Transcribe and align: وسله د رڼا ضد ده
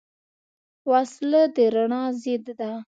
وسله 0.89 1.41
د 1.55 1.57
رڼا 1.73 2.01
ضد 2.21 2.45
ده 2.59 2.71